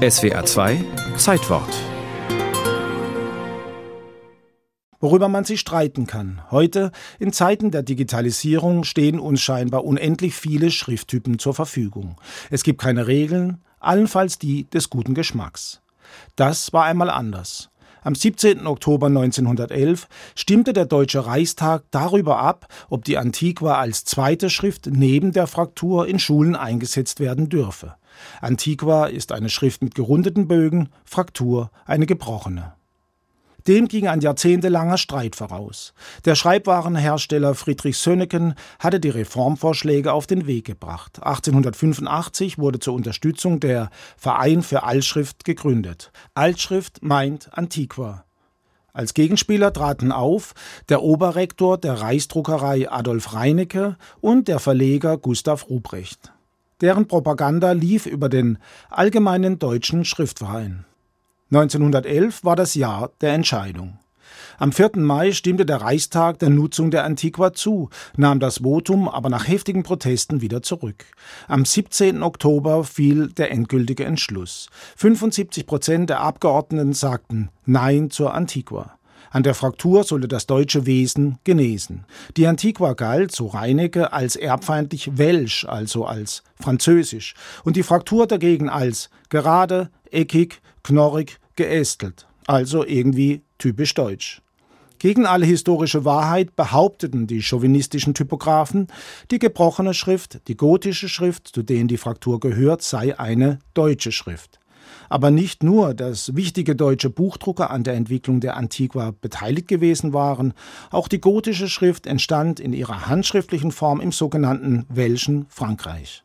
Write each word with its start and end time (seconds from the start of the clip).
SWR 0.00 0.46
2 0.46 0.82
Zeitwort 1.18 1.68
worüber 4.98 5.28
man 5.28 5.44
sich 5.44 5.60
streiten 5.60 6.06
kann. 6.06 6.40
Heute, 6.50 6.90
in 7.18 7.34
Zeiten 7.34 7.70
der 7.70 7.82
Digitalisierung, 7.82 8.84
stehen 8.84 9.20
uns 9.20 9.42
scheinbar 9.42 9.84
unendlich 9.84 10.34
viele 10.34 10.70
Schrifttypen 10.70 11.38
zur 11.38 11.52
Verfügung. 11.52 12.16
Es 12.48 12.62
gibt 12.62 12.80
keine 12.80 13.08
Regeln, 13.08 13.62
allenfalls 13.78 14.38
die 14.38 14.70
des 14.70 14.88
guten 14.88 15.12
Geschmacks. 15.12 15.82
Das 16.34 16.72
war 16.72 16.84
einmal 16.84 17.10
anders. 17.10 17.68
Am 18.02 18.14
17. 18.14 18.66
Oktober 18.66 19.08
1911 19.08 20.08
stimmte 20.34 20.72
der 20.72 20.86
Deutsche 20.86 21.26
Reichstag 21.26 21.84
darüber 21.90 22.38
ab, 22.38 22.68
ob 22.88 23.04
die 23.04 23.18
Antiqua 23.18 23.78
als 23.78 24.06
zweite 24.06 24.48
Schrift 24.48 24.86
neben 24.90 25.32
der 25.32 25.46
Fraktur 25.46 26.08
in 26.08 26.18
Schulen 26.18 26.56
eingesetzt 26.56 27.20
werden 27.20 27.50
dürfe. 27.50 27.96
Antiqua 28.40 29.06
ist 29.06 29.32
eine 29.32 29.48
Schrift 29.48 29.82
mit 29.82 29.94
gerundeten 29.94 30.48
Bögen, 30.48 30.88
Fraktur 31.04 31.70
eine 31.86 32.06
gebrochene. 32.06 32.74
Dem 33.66 33.88
ging 33.88 34.06
ein 34.08 34.20
jahrzehntelanger 34.20 34.96
Streit 34.98 35.36
voraus. 35.36 35.92
Der 36.24 36.34
Schreibwarenhersteller 36.34 37.54
Friedrich 37.54 37.98
Sönneken 37.98 38.54
hatte 38.78 39.00
die 39.00 39.10
Reformvorschläge 39.10 40.12
auf 40.12 40.26
den 40.26 40.46
Weg 40.46 40.64
gebracht. 40.64 41.22
1885 41.22 42.58
wurde 42.58 42.78
zur 42.78 42.94
Unterstützung 42.94 43.60
der 43.60 43.90
Verein 44.16 44.62
für 44.62 44.82
Altschrift 44.82 45.44
gegründet. 45.44 46.10
Altschrift 46.34 47.02
meint 47.02 47.50
Antiqua. 47.52 48.24
Als 48.92 49.14
Gegenspieler 49.14 49.72
traten 49.72 50.10
auf 50.10 50.54
der 50.88 51.02
Oberrektor 51.02 51.78
der 51.78 52.00
Reichsdruckerei 52.00 52.90
Adolf 52.90 53.34
Reinecke 53.34 53.96
und 54.20 54.48
der 54.48 54.58
Verleger 54.58 55.16
Gustav 55.16 55.68
Ruprecht. 55.68 56.32
Deren 56.80 57.06
Propaganda 57.06 57.72
lief 57.72 58.06
über 58.06 58.28
den 58.28 58.58
Allgemeinen 58.88 59.58
Deutschen 59.58 60.04
Schriftverein. 60.04 60.84
1911 61.50 62.44
war 62.44 62.56
das 62.56 62.74
Jahr 62.74 63.10
der 63.20 63.34
Entscheidung. 63.34 63.98
Am 64.58 64.72
4. 64.72 64.90
Mai 64.96 65.32
stimmte 65.32 65.66
der 65.66 65.80
Reichstag 65.80 66.38
der 66.38 66.50
Nutzung 66.50 66.90
der 66.90 67.04
Antiqua 67.04 67.52
zu, 67.52 67.88
nahm 68.16 68.40
das 68.40 68.58
Votum 68.58 69.08
aber 69.08 69.30
nach 69.30 69.48
heftigen 69.48 69.82
Protesten 69.82 70.42
wieder 70.42 70.62
zurück. 70.62 71.06
Am 71.48 71.64
17. 71.64 72.22
Oktober 72.22 72.84
fiel 72.84 73.28
der 73.28 73.50
endgültige 73.50 74.04
Entschluss. 74.04 74.68
75 74.96 75.66
Prozent 75.66 76.10
der 76.10 76.20
Abgeordneten 76.20 76.92
sagten 76.92 77.50
Nein 77.64 78.10
zur 78.10 78.34
Antiqua. 78.34 78.99
An 79.30 79.44
der 79.44 79.54
Fraktur 79.54 80.02
sollte 80.02 80.26
das 80.26 80.46
deutsche 80.46 80.86
Wesen 80.86 81.38
genesen. 81.44 82.04
Die 82.36 82.48
Antiqua 82.48 82.94
galt, 82.94 83.30
so 83.30 83.46
Reinecke, 83.46 84.12
als 84.12 84.34
erbfeindlich 84.34 85.18
welsch, 85.18 85.64
also 85.64 86.04
als 86.04 86.42
französisch, 86.56 87.34
und 87.62 87.76
die 87.76 87.84
Fraktur 87.84 88.26
dagegen 88.26 88.68
als 88.68 89.08
gerade, 89.28 89.90
eckig, 90.10 90.60
knorrig, 90.82 91.38
geästelt, 91.54 92.26
also 92.46 92.84
irgendwie 92.84 93.42
typisch 93.58 93.94
deutsch. 93.94 94.42
Gegen 94.98 95.24
alle 95.24 95.46
historische 95.46 96.04
Wahrheit 96.04 96.56
behaupteten 96.56 97.26
die 97.26 97.42
chauvinistischen 97.42 98.12
Typographen, 98.12 98.88
die 99.30 99.38
gebrochene 99.38 99.94
Schrift, 99.94 100.40
die 100.46 100.56
gotische 100.56 101.08
Schrift, 101.08 101.48
zu 101.48 101.62
denen 101.62 101.88
die 101.88 101.96
Fraktur 101.96 102.38
gehört, 102.38 102.82
sei 102.82 103.18
eine 103.18 103.60
deutsche 103.72 104.12
Schrift. 104.12 104.59
Aber 105.08 105.30
nicht 105.30 105.62
nur, 105.62 105.94
dass 105.94 106.34
wichtige 106.34 106.76
deutsche 106.76 107.10
Buchdrucker 107.10 107.70
an 107.70 107.84
der 107.84 107.94
Entwicklung 107.94 108.40
der 108.40 108.56
Antiqua 108.56 109.12
beteiligt 109.20 109.68
gewesen 109.68 110.12
waren, 110.12 110.54
auch 110.90 111.08
die 111.08 111.20
gotische 111.20 111.68
Schrift 111.68 112.06
entstand 112.06 112.60
in 112.60 112.72
ihrer 112.72 113.06
handschriftlichen 113.06 113.72
Form 113.72 114.00
im 114.00 114.12
sogenannten 114.12 114.86
Welschen 114.88 115.46
Frankreich. 115.48 116.24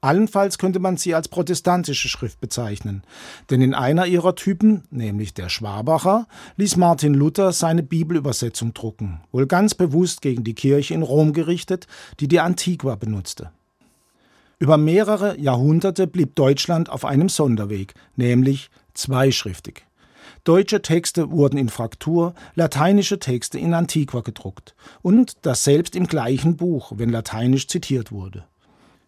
Allenfalls 0.00 0.58
könnte 0.58 0.78
man 0.78 0.96
sie 0.96 1.14
als 1.14 1.26
protestantische 1.26 2.08
Schrift 2.08 2.40
bezeichnen, 2.40 3.02
denn 3.50 3.60
in 3.60 3.74
einer 3.74 4.06
ihrer 4.06 4.36
Typen, 4.36 4.84
nämlich 4.90 5.34
der 5.34 5.48
Schwabacher, 5.48 6.28
ließ 6.56 6.76
Martin 6.76 7.14
Luther 7.14 7.50
seine 7.52 7.82
Bibelübersetzung 7.82 8.74
drucken, 8.74 9.22
wohl 9.32 9.48
ganz 9.48 9.74
bewusst 9.74 10.22
gegen 10.22 10.44
die 10.44 10.54
Kirche 10.54 10.94
in 10.94 11.02
Rom 11.02 11.32
gerichtet, 11.32 11.88
die 12.20 12.28
die 12.28 12.38
Antiqua 12.38 12.94
benutzte. 12.94 13.50
Über 14.60 14.76
mehrere 14.76 15.38
Jahrhunderte 15.38 16.08
blieb 16.08 16.34
Deutschland 16.34 16.90
auf 16.90 17.04
einem 17.04 17.28
Sonderweg, 17.28 17.94
nämlich 18.16 18.70
zweischriftig. 18.92 19.86
Deutsche 20.42 20.82
Texte 20.82 21.30
wurden 21.30 21.58
in 21.58 21.68
Fraktur, 21.68 22.34
lateinische 22.54 23.20
Texte 23.20 23.58
in 23.58 23.72
Antiqua 23.72 24.20
gedruckt 24.20 24.74
und 25.00 25.36
das 25.42 25.62
selbst 25.62 25.94
im 25.94 26.06
gleichen 26.06 26.56
Buch, 26.56 26.92
wenn 26.96 27.10
lateinisch 27.10 27.68
zitiert 27.68 28.10
wurde. 28.10 28.46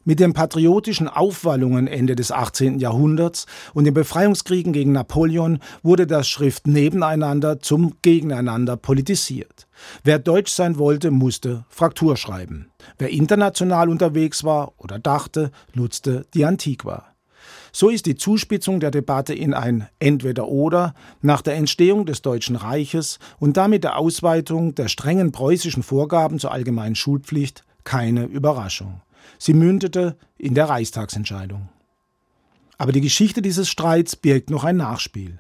Mit 0.03 0.19
den 0.19 0.33
patriotischen 0.33 1.09
Aufwallungen 1.09 1.87
Ende 1.87 2.17
des 2.17 2.33
18. 2.33 2.79
Jahrhunderts 2.79 3.45
und 3.75 3.85
den 3.85 3.93
Befreiungskriegen 3.93 4.73
gegen 4.73 4.93
Napoleon 4.93 5.59
wurde 5.83 6.07
das 6.07 6.27
Schrift 6.27 6.67
nebeneinander 6.67 7.61
zum 7.61 7.93
Gegeneinander 8.01 8.79
politisiert. 8.79 9.69
Wer 10.03 10.19
deutsch 10.19 10.53
sein 10.53 10.79
wollte, 10.79 11.11
musste 11.11 11.67
Fraktur 11.69 12.17
schreiben. 12.17 12.71
Wer 12.99 13.11
international 13.11 13.91
unterwegs 13.91 14.43
war 14.43 14.73
oder 14.79 14.99
dachte, 14.99 15.51
nutzte 15.75 16.25
die 16.33 16.47
Antiqua. 16.47 17.05
So 17.71 17.91
ist 17.91 18.07
die 18.07 18.17
Zuspitzung 18.17 18.81
der 18.81 18.91
Debatte 18.91 19.35
in 19.35 19.53
ein 19.53 19.87
Entweder-Oder 19.99 20.95
nach 21.21 21.43
der 21.43 21.57
Entstehung 21.57 22.07
des 22.07 22.23
Deutschen 22.23 22.57
Reiches 22.57 23.19
und 23.39 23.59
damit 23.59 23.85
der 23.85 23.99
Ausweitung 23.99 24.75
der 24.75 24.89
strengen 24.89 25.31
preußischen 25.31 25.83
Vorgaben 25.83 26.39
zur 26.39 26.53
allgemeinen 26.53 26.95
Schulpflicht 26.95 27.65
keine 27.85 28.25
Überraschung. 28.25 29.03
Sie 29.39 29.55
mündete 29.55 30.17
in 30.39 30.55
der 30.55 30.69
Reichstagsentscheidung. 30.69 31.69
Aber 32.79 32.93
die 32.93 33.01
Geschichte 33.01 33.43
dieses 33.43 33.69
Streits 33.69 34.17
birgt 34.17 34.51
noch 34.51 34.65
ein 34.65 34.77
Nachspiel. 34.77 35.39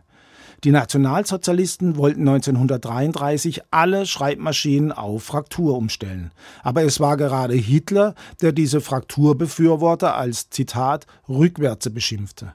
Die 0.62 0.72
Nationalsozialisten 0.72 1.96
wollten 1.96 2.28
1933 2.28 3.62
alle 3.70 4.04
Schreibmaschinen 4.04 4.92
auf 4.92 5.22
Fraktur 5.22 5.76
umstellen. 5.76 6.32
Aber 6.62 6.82
es 6.82 7.00
war 7.00 7.16
gerade 7.16 7.54
Hitler, 7.54 8.14
der 8.42 8.52
diese 8.52 8.82
Frakturbefürworter 8.82 10.16
als 10.16 10.50
Zitat 10.50 11.06
Rückwärts 11.28 11.88
beschimpfte 11.88 12.52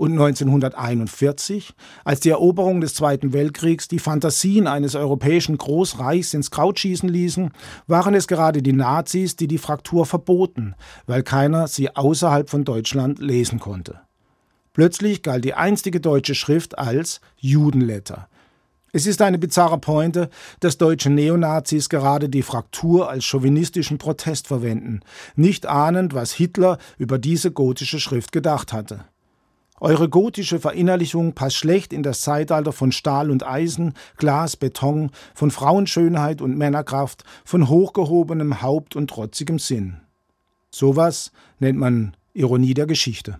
und 0.00 0.12
1941, 0.12 1.74
als 2.04 2.20
die 2.20 2.30
Eroberung 2.30 2.80
des 2.80 2.94
Zweiten 2.94 3.34
Weltkriegs 3.34 3.86
die 3.86 3.98
Fantasien 3.98 4.66
eines 4.66 4.94
europäischen 4.94 5.58
Großreichs 5.58 6.32
ins 6.32 6.50
Kraut 6.50 6.78
schießen 6.78 7.06
ließen, 7.06 7.50
waren 7.86 8.14
es 8.14 8.26
gerade 8.26 8.62
die 8.62 8.72
Nazis, 8.72 9.36
die 9.36 9.46
die 9.46 9.58
Fraktur 9.58 10.06
verboten, 10.06 10.74
weil 11.06 11.22
keiner 11.22 11.68
sie 11.68 11.94
außerhalb 11.94 12.48
von 12.48 12.64
Deutschland 12.64 13.18
lesen 13.18 13.60
konnte. 13.60 14.00
Plötzlich 14.72 15.22
galt 15.22 15.44
die 15.44 15.52
einstige 15.52 16.00
deutsche 16.00 16.34
Schrift 16.34 16.78
als 16.78 17.20
Judenletter. 17.36 18.26
Es 18.92 19.06
ist 19.06 19.20
eine 19.20 19.38
bizarre 19.38 19.76
Pointe, 19.76 20.30
dass 20.60 20.78
deutsche 20.78 21.10
Neonazis 21.10 21.90
gerade 21.90 22.30
die 22.30 22.42
Fraktur 22.42 23.10
als 23.10 23.26
chauvinistischen 23.26 23.98
Protest 23.98 24.46
verwenden, 24.46 25.00
nicht 25.36 25.66
ahnend, 25.66 26.14
was 26.14 26.32
Hitler 26.32 26.78
über 26.96 27.18
diese 27.18 27.52
gotische 27.52 28.00
Schrift 28.00 28.32
gedacht 28.32 28.72
hatte. 28.72 29.04
Eure 29.80 30.10
gotische 30.10 30.60
Verinnerlichung 30.60 31.32
passt 31.32 31.56
schlecht 31.56 31.94
in 31.94 32.02
das 32.02 32.20
Zeitalter 32.20 32.72
von 32.72 32.92
Stahl 32.92 33.30
und 33.30 33.46
Eisen, 33.46 33.94
Glas, 34.18 34.54
Beton, 34.56 35.10
von 35.34 35.50
Frauenschönheit 35.50 36.42
und 36.42 36.58
Männerkraft, 36.58 37.24
von 37.46 37.66
hochgehobenem 37.66 38.60
Haupt 38.60 38.94
und 38.94 39.08
trotzigem 39.08 39.58
Sinn. 39.58 39.96
Sowas 40.70 41.32
nennt 41.60 41.78
man 41.78 42.14
Ironie 42.34 42.74
der 42.74 42.86
Geschichte. 42.86 43.38